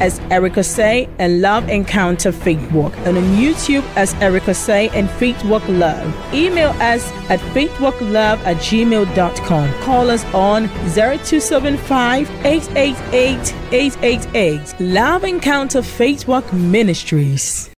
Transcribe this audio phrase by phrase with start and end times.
[0.00, 5.10] as Erica Say and Love Encounter Faith Walk, and on YouTube as Erica Say and
[5.10, 6.14] Faith Walk Love.
[6.34, 9.72] Email us at faithwalklove at gmail.com.
[9.82, 14.80] Call us on 0275 888 888.
[14.80, 17.70] Love Encounter Faith Walk Ministries.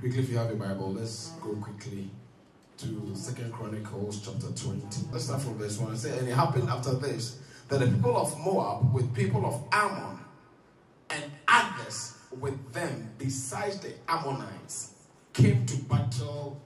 [0.00, 2.10] Quickly, if you have a Bible, let's go quickly
[2.78, 4.80] to Second Chronicles chapter 20.
[5.12, 5.92] Let's start from verse 1.
[5.92, 9.62] It says, And it happened after this that the people of Moab with people of
[9.72, 10.27] Ammon and
[11.78, 14.92] others with them, besides the Ammonites,
[15.32, 16.60] came to battle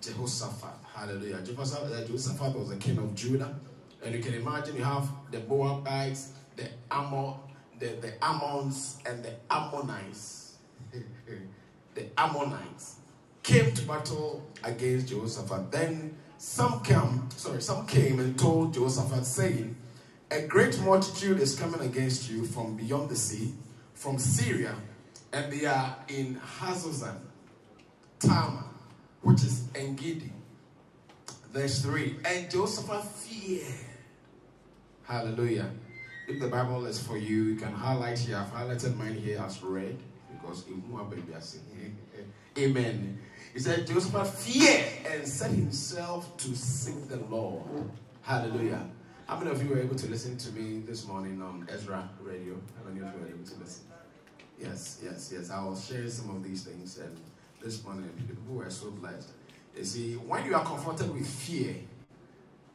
[0.00, 0.78] Jehoshaphat.
[0.94, 1.40] Hallelujah.
[1.42, 3.58] Jehoshaphat, uh, Jehoshaphat was the king of Judah.
[4.04, 7.34] And you can imagine you have the Moabites, the Ammon,
[7.78, 10.58] the, the Ammons, and the Ammonites.
[11.94, 12.96] the Ammonites
[13.42, 15.72] came to battle against Jehoshaphat.
[15.72, 19.76] Then some came, sorry, some came and told Jehoshaphat, saying,
[20.30, 23.54] A great multitude is coming against you from beyond the sea,
[23.96, 24.74] from Syria,
[25.32, 27.16] and they are in Hazazon,
[28.20, 28.64] Tamar,
[29.22, 30.32] which is Engedi.
[31.52, 32.16] Verse 3.
[32.24, 33.64] And Jehoshaphat feared.
[35.04, 35.70] Hallelujah.
[36.28, 38.36] If the Bible is for you, you can highlight here.
[38.36, 39.96] I've highlighted mine here as red
[40.30, 40.64] because
[42.58, 43.18] Amen.
[43.54, 47.64] He said, Jehoshaphat feared and set himself to seek the Lord.
[48.22, 48.90] Hallelujah.
[49.26, 52.54] How many of you were able to listen to me this morning on Ezra Radio?
[52.78, 53.82] How many of you were able to listen?
[54.56, 55.50] Yes, yes, yes.
[55.50, 57.16] I was sharing some of these things, and
[57.60, 59.30] this morning people were so blessed.
[59.76, 61.74] You see, when you are confronted with fear,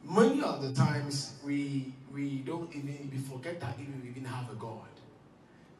[0.04, 4.50] many of the times we we don't even we forget that even we even have
[4.50, 4.92] a God.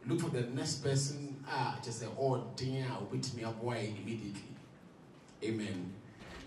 [0.07, 1.37] Look for the next person.
[1.47, 4.57] Ah, just say, oh, damn, with me up why immediately.
[5.45, 5.93] Amen.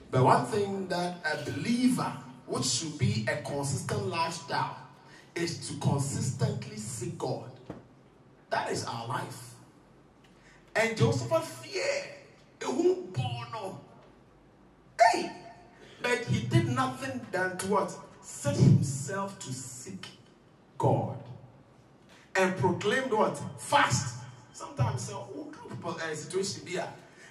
[0.09, 2.12] But one thing that a believer,
[2.47, 4.78] which should be a consistent lifestyle,
[5.33, 7.51] is to consistently seek God.
[8.50, 9.53] That is our life.
[10.75, 12.11] And Joseph feared.
[12.67, 13.79] Won't born on.
[15.00, 15.31] Hey!
[16.01, 17.95] But he did nothing than to what?
[18.22, 20.07] Set himself to seek
[20.77, 21.17] God.
[22.35, 23.39] And proclaimed what?
[23.59, 24.23] Fast.
[24.51, 25.17] Sometimes, uh,
[25.69, 26.88] people, uh, situation here,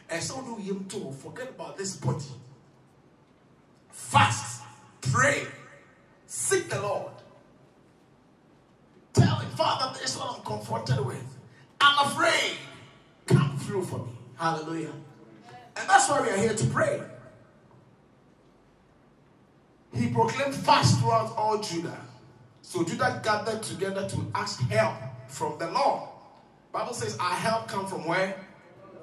[0.08, 1.10] and so do him too.
[1.22, 2.25] Forget about this body.
[3.91, 4.53] Fast,
[5.12, 5.47] pray,
[6.26, 7.12] seek the Lord.
[9.12, 11.25] Tell him, Father, this is what I'm confronted with.
[11.81, 12.56] I'm afraid.
[13.26, 14.12] Come through for me.
[14.37, 14.93] Hallelujah.
[15.76, 17.00] And that's why we are here to pray.
[19.94, 21.98] He proclaimed fast throughout all Judah.
[22.62, 24.94] So Judah gathered together to ask help
[25.28, 26.09] from the Lord.
[26.72, 28.37] Bible says our help come from where?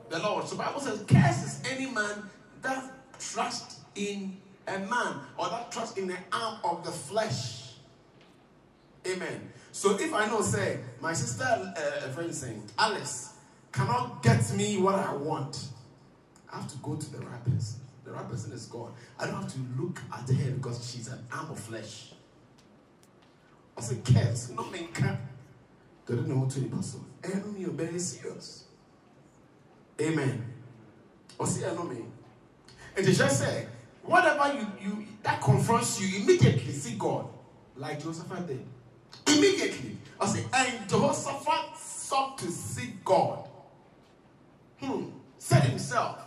[0.10, 0.46] The Lord.
[0.48, 2.30] So Bible says, curses any man
[2.62, 4.38] that trusts in
[4.72, 7.74] a man or that trust in the arm of the flesh.
[9.08, 9.52] Amen.
[9.72, 13.34] So if I know, say, my sister, uh, a friend saying, Alice
[13.72, 15.66] cannot get me what I want,
[16.52, 17.80] I have to go to the right person.
[18.04, 18.92] The right person is God.
[19.18, 22.12] I don't have to look at her because she's an arm of flesh.
[23.78, 25.18] I say, curse, no man can.
[26.06, 26.68] They don't know what to do.
[26.68, 27.06] person.
[27.24, 28.66] Enemy are very serious.
[30.00, 30.44] Amen.
[31.38, 32.04] Or see enemy.
[32.98, 33.68] And they just say,
[34.04, 37.28] whatever you, you that confronts you, immediately see God.
[37.76, 38.66] Like Jehoshaphat did.
[39.28, 39.98] Immediately.
[40.20, 43.48] I say, and Jehoshaphat sought to seek God.
[44.80, 45.06] Hmm.
[45.38, 46.20] Set himself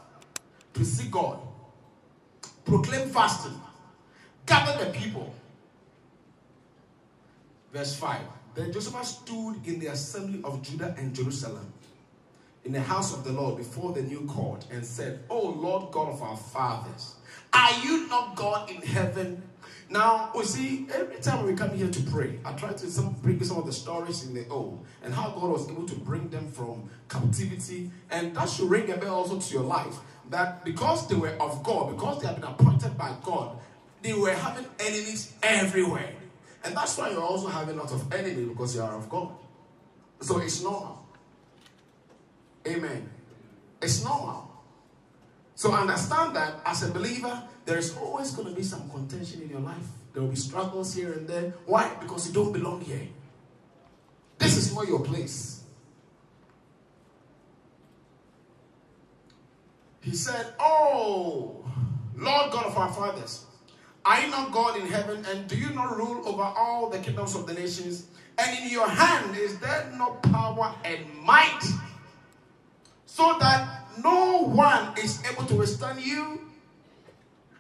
[0.75, 1.39] to seek God.
[2.65, 3.61] Proclaim fasting.
[4.47, 5.35] Gather the people.
[7.73, 8.21] Verse 5.
[8.55, 11.73] Then Joshua stood in the assembly of Judah and Jerusalem
[12.65, 16.13] in the house of the Lord before the new court and said, Oh Lord God
[16.13, 17.17] of our fathers,
[17.53, 19.43] are you not God in heaven?
[19.91, 23.43] Now, we see, every time we come here to pray, I try to some, bring
[23.45, 26.51] some of the stories in the old and how God was able to bring them
[26.51, 27.91] from captivity.
[28.11, 29.95] And that should ring a bell also to your life.
[30.31, 33.59] That because they were of God, because they had been appointed by God,
[34.03, 36.15] they were having enemies everywhere.
[36.65, 39.33] And that's why you're also having a lot of enemies because you are of God.
[40.21, 41.04] So it's normal.
[42.67, 43.11] Amen.
[43.81, 44.51] It's normal.
[45.55, 49.51] So understand that as a believer, there is always going to be some contention in
[49.51, 49.87] your life.
[50.13, 51.55] There will be struggles here and there.
[51.67, 51.95] Why?
[52.01, 53.09] Because you don't belong here.
[54.39, 55.65] This is not your place.
[60.01, 61.65] He said, Oh,
[62.17, 63.47] Lord God of our fathers,
[64.05, 67.35] are you not God in heaven, and do you not rule over all the kingdoms
[67.35, 68.07] of the nations?
[68.37, 71.63] And in your hand is there no power and might,
[73.15, 76.41] so that no one is able to withstand you?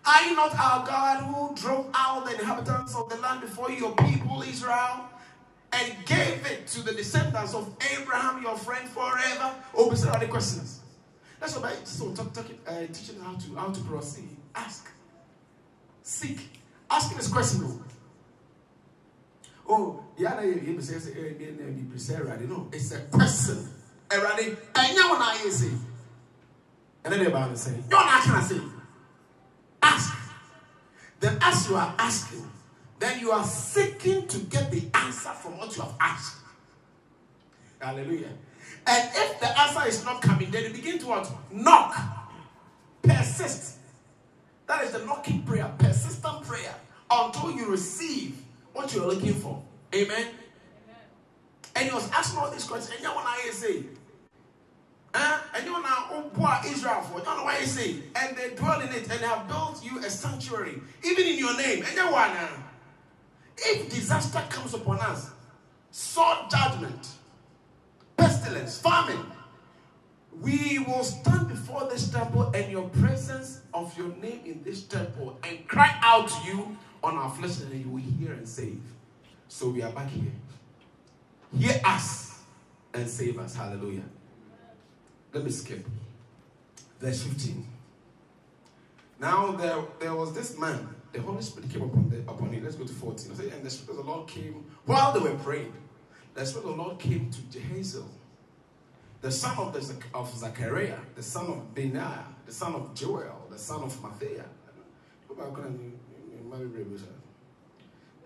[0.04, 3.94] Are you not our God who drove out the inhabitants of the land before your
[3.94, 5.08] people Israel
[5.72, 9.54] and gave it to the descendants of Abraham, your friend, forever?
[9.76, 10.80] Oh, these are the questions.
[11.38, 14.36] That's what I so talk, talk, uh, teaching how to how to proceed.
[14.56, 14.90] Ask,
[16.02, 16.50] seek,
[16.90, 17.80] asking this question.
[19.68, 23.68] Oh, yeah, you say you know, it's a question.
[24.22, 25.70] And you want to say,
[27.04, 28.60] and then the Bible say, you're not gonna say.
[29.82, 30.14] Ask.
[31.20, 32.50] Then, as you are asking,
[32.98, 36.38] then you are seeking to get the answer from what you have asked.
[37.78, 38.30] Hallelujah.
[38.86, 41.30] And if the answer is not coming, then you begin to what?
[41.50, 41.94] Knock.
[43.02, 43.78] Persist.
[44.66, 46.74] That is the knocking prayer, persistent prayer,
[47.10, 48.38] until you receive
[48.72, 49.62] what you are looking for.
[49.94, 50.08] Amen.
[50.10, 50.28] Amen.
[51.76, 52.92] And he was asking all these questions.
[52.94, 53.84] And you know what I say?
[55.54, 57.18] And you now oh, what Israel for?
[57.20, 57.96] You don't know what I say?
[58.16, 61.56] And they dwell in it and they have built you a sanctuary, even in your
[61.56, 61.84] name.
[61.84, 62.48] And you know
[63.56, 65.30] If disaster comes upon us,
[65.92, 67.08] sword judgment,
[68.16, 69.26] pestilence, famine,
[70.40, 75.38] we will stand before this temple and your presence of your name in this temple
[75.44, 78.80] and cry out to you on our flesh and you will hear and save.
[79.46, 80.32] So we are back here.
[81.56, 82.40] Hear us
[82.92, 83.54] and save us.
[83.54, 84.02] Hallelujah.
[85.34, 85.84] Let me skip.
[87.00, 87.66] Verse 15.
[89.20, 90.88] Now there, there was this man.
[91.12, 92.62] The Holy Spirit came upon, the, upon him.
[92.62, 93.32] Let's go to 14.
[93.32, 95.72] I say, and the Spirit of the Lord came while they were praying.
[96.34, 98.06] The Spirit of the Lord came to Jehaziel,
[99.20, 103.58] the son of, the, of Zechariah, the son of Benaiah, the son of Joel, the
[103.58, 104.44] son of Matthiah.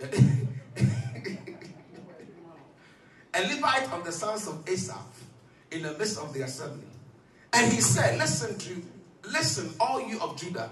[3.34, 5.24] a Levite of the sons of Asaph
[5.70, 6.86] in the midst of the assembly.
[7.52, 8.82] And he said, Listen to
[9.30, 10.70] listen, all you of Judah,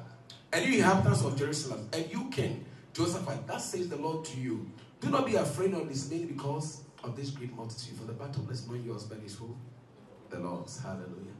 [0.52, 2.64] and you inhabitants of Jerusalem, and you king
[2.96, 4.70] Joseph, that says the Lord to you.
[5.02, 8.66] Do not be afraid or dismayed because of this great multitude, for the battle is
[8.66, 9.54] not yours, but is who?
[10.30, 10.80] The Lord's.
[10.80, 11.36] Hallelujah.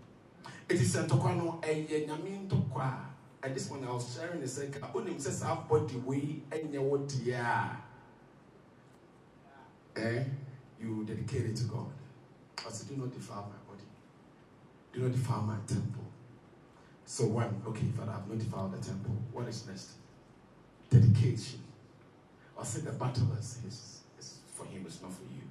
[0.68, 2.92] It is a tokwano a yamin tokwa.
[3.42, 4.82] At this point, I was sharing the second.
[4.82, 7.76] Onim says, I've bought the way and your what yeah.
[9.96, 10.24] Eh?
[10.78, 11.86] You dedicate it to God.
[12.68, 13.84] Said, do not defile my body.
[14.96, 16.04] Do not defile my temple.
[17.04, 19.14] So one, okay, Father, I've not defiled the temple.
[19.30, 19.90] What is next?
[20.88, 21.60] Dedication.
[22.58, 25.42] I said the battle is, is, is for him, it's not for you.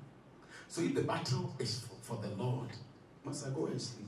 [0.67, 2.69] So if the battle is for, for the Lord,
[3.23, 4.07] must I go and sleep?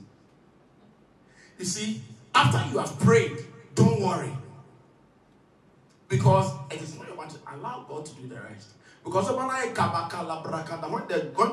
[1.56, 2.02] You see,
[2.34, 3.38] after you have prayed,
[3.76, 4.32] don't worry.
[6.08, 8.70] Because it is not your to allow God to do the rest.
[9.04, 9.46] Because when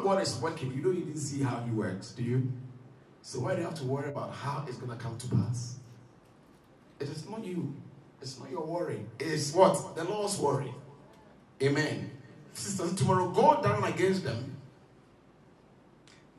[0.04, 2.52] God is working, you don't even see how he works, do you?
[3.26, 5.78] So why do you have to worry about how it's gonna come to pass?
[7.00, 7.74] It is not you.
[8.22, 9.04] It's not your worry.
[9.20, 9.96] It's what?
[9.96, 10.72] The Lord's worry.
[11.64, 12.12] Amen.
[12.54, 14.56] Sisters, tomorrow go down against them.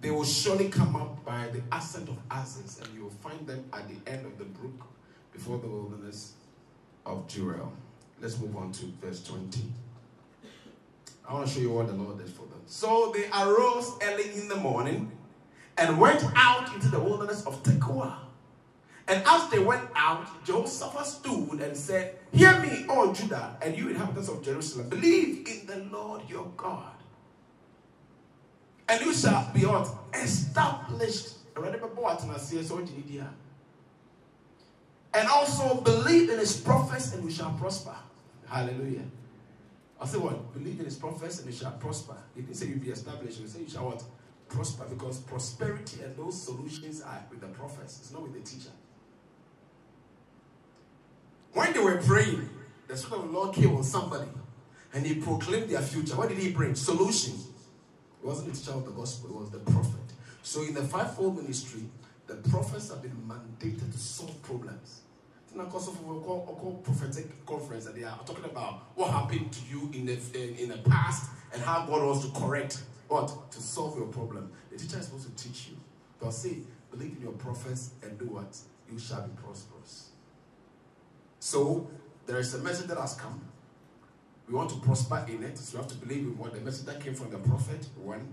[0.00, 3.64] They will surely come up by the ascent of asses, and you will find them
[3.72, 4.87] at the end of the brook
[5.32, 6.34] before the wilderness
[7.04, 7.72] of Jeruel.
[8.20, 9.61] Let's move on to verse 20.
[11.28, 12.62] I want to show you what the Lord did for them.
[12.66, 15.11] So they arose early in the morning
[15.78, 18.16] and went out into the wilderness of Tekoa.
[19.09, 23.88] And as they went out, Jehoshaphat stood and said, Hear me, O Judah, and you
[23.88, 24.88] inhabitants of Jerusalem.
[24.88, 26.92] Believe in the Lord your God.
[28.88, 29.88] And you shall be what?
[30.14, 31.35] Established.
[35.14, 37.95] And also believe in his prophets and you shall prosper.
[38.47, 39.04] Hallelujah.
[40.00, 40.52] I say what?
[40.52, 42.16] Believe in his prophets and you shall prosper.
[42.35, 43.38] He didn't say you'll be established.
[43.38, 44.02] He said you shall what?
[44.48, 44.84] Prosper.
[44.88, 47.98] Because prosperity and those solutions are with the prophets.
[48.00, 48.70] It's not with the teacher.
[51.52, 52.48] When they were praying,
[52.86, 54.28] the Spirit of the Lord came on somebody
[54.92, 56.14] and he proclaimed their future.
[56.16, 56.74] What did he bring?
[56.74, 57.48] Solutions.
[58.22, 60.00] It wasn't the teacher of the gospel, it was the prophet.
[60.42, 61.82] So in the fivefold ministry,
[62.26, 65.00] the prophets have been mandated to solve problems.
[65.50, 69.60] Then of course, we call, prophetic conference, and they are talking about what happened to
[69.70, 73.60] you in the in, in the past and how God wants to correct what to
[73.60, 74.50] solve your problem.
[74.70, 75.76] The teacher is supposed to teach you.
[76.20, 76.58] But say,
[76.90, 78.56] believe in your prophets and do what
[78.90, 80.10] you shall be prosperous.
[81.40, 81.88] So
[82.26, 83.40] there is a message that has come.
[84.48, 85.58] We want to prosper in it.
[85.58, 88.32] So we have to believe in what the message that came from the prophet, one.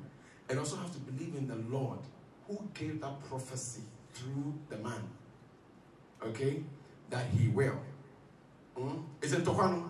[0.50, 2.00] And also have to believe in the Lord
[2.48, 3.82] who gave that prophecy
[4.14, 5.02] through the man.
[6.24, 6.64] Okay?
[7.10, 7.80] That he will.
[8.78, 9.04] Mm?
[9.22, 9.90] Is it Tokwano?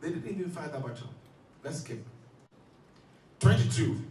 [0.00, 1.08] They didn't even fight that battle.
[1.62, 2.04] Let's skip.
[3.40, 4.02] 22.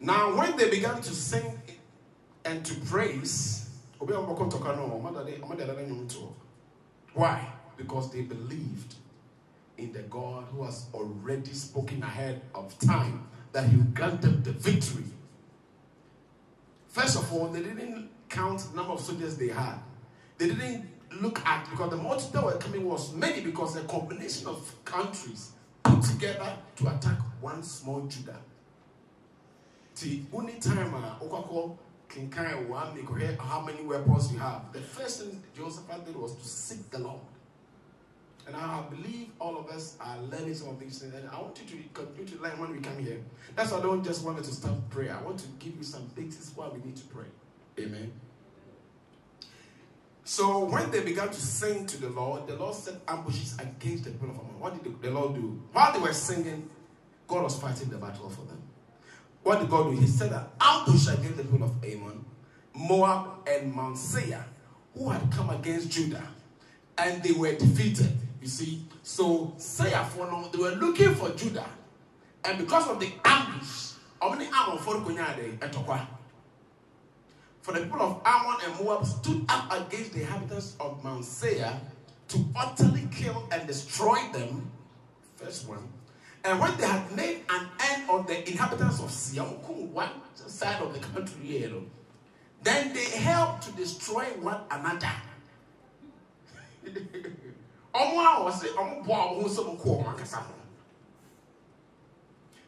[0.00, 1.60] Now, when they began to sing
[2.44, 3.68] and to praise,
[7.14, 7.52] why?
[7.76, 8.94] Because they believed
[9.76, 14.42] in the God who has already spoken ahead of time that he would grant them
[14.42, 15.04] the victory.
[16.88, 19.80] First of all, they didn't count the number of soldiers they had.
[20.38, 20.88] They didn't
[21.20, 25.52] look at because the multitude that were coming was many because a combination of countries
[25.82, 28.38] put together to attack one small Judah.
[30.00, 31.76] The only time uh, Okako
[32.08, 34.72] can of one make how many weapons you have.
[34.72, 37.20] The first thing Joseph did was to seek the Lord.
[38.46, 41.14] And I believe all of us are learning some of these things.
[41.14, 43.18] And I want you to continue to learn when we come here.
[43.54, 45.16] That's why I don't just want to start prayer.
[45.16, 47.26] I want to give you some basis why we need to pray.
[47.78, 48.10] Amen.
[50.24, 54.10] So when they began to sing to the Lord, the Lord set ambushes against the
[54.10, 54.60] people of Ammon.
[54.60, 55.62] What did the Lord do?
[55.72, 56.70] While they were singing,
[57.28, 58.62] God was fighting the battle for them.
[59.42, 60.00] What did God do?
[60.00, 62.24] He set an ambush against the people of Ammon,
[62.74, 64.44] Moab, and Mount Seir,
[64.94, 66.26] who had come against Judah,
[66.98, 68.16] and they were defeated.
[68.40, 71.68] You see, so Seir for now, they were looking for Judah,
[72.44, 73.92] and because of the ambush,
[74.22, 75.00] many Ammon for
[77.62, 81.78] for the people of Ammon and Moab stood up against the inhabitants of Mount Seir
[82.28, 84.70] to utterly kill and destroy them.
[85.36, 85.99] First one.
[86.44, 90.94] And when they had made an end of the inhabitants of Seir, one side of
[90.94, 91.72] the country here,
[92.62, 95.12] then they helped to destroy one another.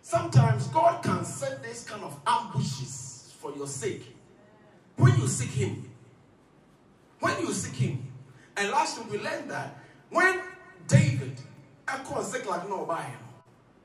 [0.03, 4.15] Sometimes God can set this kind of ambushes for your sake
[4.97, 5.91] when you seek Him.
[7.21, 8.13] When you seek Him.
[8.57, 9.79] And last we learned that
[10.11, 10.41] when
[10.87, 11.41] David,
[11.89, 13.19] echoed Ziklag no by him,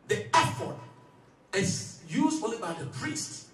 [0.07, 0.79] the ephod
[1.53, 3.47] is used only by the priest.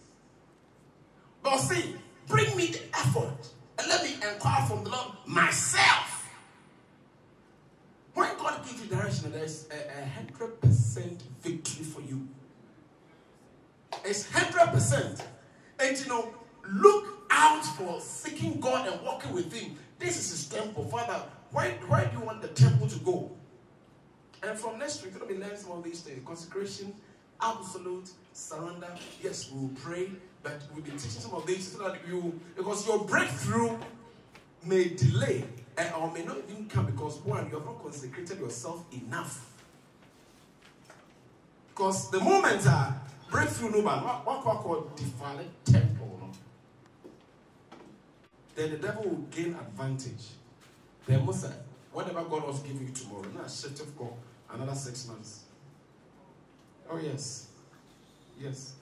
[1.41, 1.95] But see,
[2.27, 3.37] bring me the ephod
[3.77, 6.29] and let me inquire from the Lord myself.
[8.13, 12.27] When God gives you direction, there's a hundred percent victory for you.
[14.05, 15.23] It's hundred percent.
[15.79, 16.33] And you know,
[16.71, 19.77] look out for seeking God and walking with Him.
[19.97, 20.85] This is His temple.
[20.85, 23.31] Father, where, where do you want the temple to go?
[24.45, 26.93] And from next week, we're going to be learning some of these things consecration,
[27.41, 28.89] absolute surrender.
[29.21, 30.09] Yes, we will pray,
[30.41, 33.77] but we'll be teaching some of these so that you, because your breakthrough
[34.65, 35.45] may delay
[35.97, 39.49] or may not even come because one, you have not consecrated yourself enough.
[41.69, 42.91] Because the moment uh,
[43.31, 46.29] breakthrough, no man, what, what, what called defiled temple, no?
[48.55, 50.25] then the devil will gain advantage.
[51.07, 51.51] Then Musa,
[51.91, 54.13] whatever God was giving you tomorrow, now shift of God
[54.53, 55.41] another six months.
[56.89, 57.47] Oh yes.
[58.39, 58.73] Yes.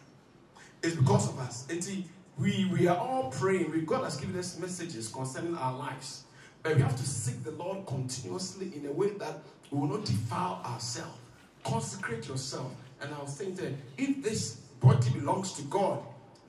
[0.83, 1.67] It's because of us.
[1.67, 2.05] See,
[2.37, 3.71] we, we are all praying.
[3.71, 6.23] We, God has given us messages concerning our lives.
[6.63, 10.05] But we have to seek the Lord continuously in a way that we will not
[10.05, 11.17] defile ourselves.
[11.63, 12.71] Consecrate yourself.
[13.01, 15.99] And I was saying that if this body belongs to God,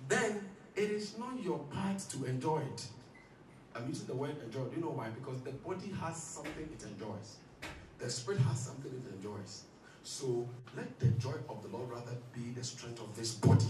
[0.09, 2.87] then it is not your part to enjoy it.
[3.75, 4.64] I'm using the word enjoy.
[4.64, 5.09] Do you know why?
[5.09, 7.37] Because the body has something it enjoys.
[8.03, 9.63] The spirit has something it enjoys.
[10.03, 13.65] So let the joy of the Lord rather be the strength of this body.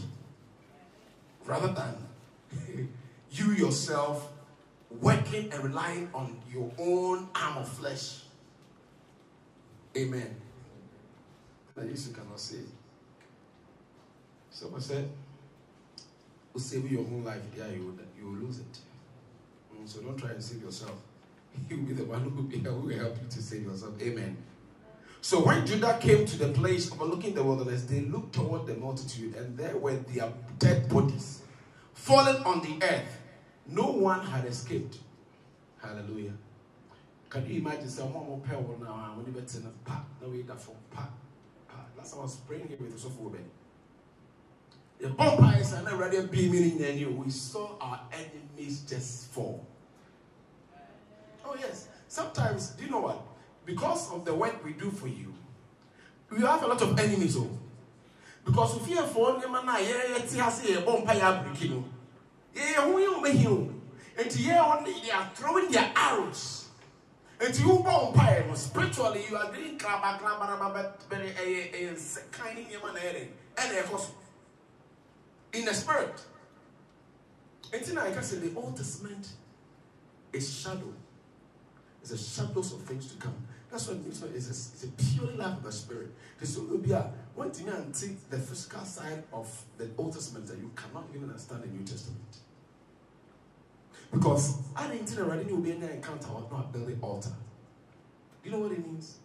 [1.44, 2.88] Rather than
[3.30, 4.32] you yourself
[5.00, 8.22] working and relying on your own arm of flesh.
[9.94, 10.34] Amen.
[11.74, 12.60] That you cannot say.
[14.50, 15.10] Someone said,
[16.54, 17.42] "Will save your own life.
[17.56, 18.78] Yeah, you you will lose it."
[19.74, 20.96] Mm, so don't try and save yourself.
[21.68, 24.00] He will be the one who will help you to save yourself.
[24.00, 24.36] Amen.
[25.20, 29.36] So when Judah came to the place overlooking the wilderness, they looked toward the multitude,
[29.36, 31.42] and there were their dead bodies
[31.94, 33.20] fallen on the earth.
[33.68, 34.98] No one had escaped.
[35.80, 36.32] Hallelujah.
[37.30, 40.04] Can you imagine someone more power now ah, when you bet in a pack?
[40.20, 41.10] No way that for pack.
[41.96, 43.40] Last time I was praying here with the software.
[44.98, 47.04] The vampires are not ready beaming in any.
[47.04, 49.64] We saw our enemies just fall.
[51.52, 51.88] Oh, yes.
[52.08, 53.20] Sometimes, do you know what?
[53.66, 55.32] Because of the work we do for you,
[56.30, 57.36] we have a lot of enemies.
[57.36, 57.50] Oh.
[58.44, 59.54] Because if you for them,
[60.50, 61.72] see, I a breaking.
[61.72, 61.84] Oh.
[62.54, 63.74] Yeah, who you you?
[64.18, 64.22] Oh?
[64.22, 66.68] And yeah, they are throwing their arrows.
[67.40, 67.84] And you
[68.16, 72.66] pay spiritually, you are doing kraba kraba but very eh, a eh, eh, kind of
[72.66, 76.20] human and a in the spirit.
[77.72, 79.28] And then I can say the Old Testament
[80.32, 80.92] is shadow.
[82.02, 83.34] It's a shadows of things to come.
[83.70, 84.22] That's what it means.
[84.50, 86.08] It's a, purely life of the spirit.
[86.38, 90.46] This will be a one thing and take the physical side of the Old Testament
[90.48, 92.36] that you cannot even understand the New Testament.
[94.12, 97.32] Because I didn't already will be an encounter with not building an altar.
[98.44, 99.18] You know what it means?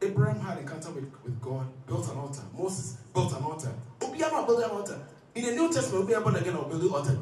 [0.00, 2.42] Abraham had an encounter with, with God, built an altar.
[2.56, 3.72] Moses built an altar.
[3.98, 5.00] Obiama built an altar.
[5.34, 7.18] In the New Testament, Obiama again will build an altar.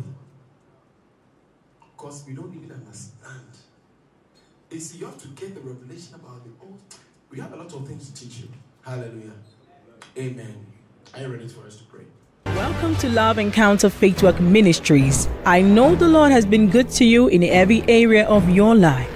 [1.96, 3.46] Because we don't even understand
[4.70, 6.80] is you have to get the revelation about the old.
[7.30, 8.48] We have a lot of things to teach you.
[8.82, 9.32] Hallelujah.
[10.18, 10.66] Amen.
[11.14, 12.04] Are you ready for us to pray?
[12.46, 15.28] Welcome to Love Encounter Faith Walk Ministries.
[15.44, 19.15] I know the Lord has been good to you in every area of your life.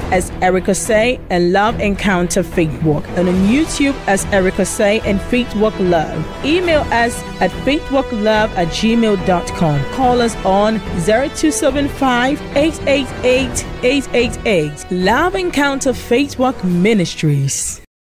[0.11, 5.21] as Erica Say and Love Encounter Faith Walk, and on YouTube as Erica Say and
[5.21, 6.25] Faith Walk Love.
[6.45, 9.85] Email us at faithwalklove at gmail.com.
[9.93, 14.91] Call us on 0275 888 888.
[14.91, 17.80] Love Encounter Faith Walk Ministries.